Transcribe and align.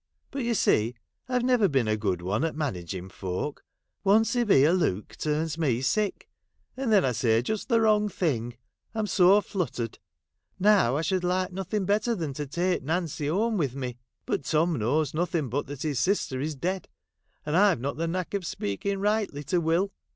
But 0.31 0.43
you 0.43 0.55
see 0.55 0.95
I've 1.29 1.43
never 1.43 1.67
been 1.67 1.87
a 1.87 1.95
good 1.95 2.23
one 2.23 2.43
at 2.43 2.55
managing 2.55 3.07
folk; 3.07 3.63
one 4.01 4.25
severe 4.25 4.73
look 4.73 5.15
turns 5.15 5.59
me 5.59 5.79
sick, 5.83 6.27
and 6.75 6.91
then 6.91 7.05
I 7.05 7.11
say 7.11 7.43
just 7.43 7.69
the 7.69 7.79
wrong 7.79 8.09
thing, 8.09 8.57
I 8.95 8.97
'm 8.97 9.05
so 9.05 9.39
fluttered. 9.41 9.99
Now 10.57 10.97
I 10.97 11.03
should 11.03 11.23
like 11.23 11.51
nothing 11.53 11.85
better 11.85 12.15
than 12.15 12.33
to 12.33 12.47
take 12.47 12.81
Nancy 12.81 13.27
home 13.27 13.57
with 13.59 13.75
me, 13.75 13.99
but 14.25 14.43
Tom 14.43 14.73
knows 14.79 15.13
nothing 15.13 15.49
but 15.49 15.67
that 15.67 15.83
his 15.83 15.99
sister 15.99 16.39
is 16.41 16.55
dead, 16.55 16.87
and 17.45 17.55
I 17.55 17.75
've 17.75 17.79
not 17.79 17.97
the 17.97 18.07
knack 18.07 18.33
of 18.33 18.43
speaking 18.43 18.97
rightly 18.99 19.43
to 19.43 19.61
Will. 19.61 19.91